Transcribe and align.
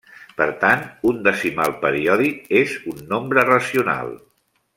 Per 0.37 0.45
tant, 0.61 0.79
un 1.11 1.19
decimal 1.27 1.75
periòdic 1.83 2.49
és 2.63 2.73
un 2.93 3.05
nombre 3.13 3.45
racional. 3.53 4.13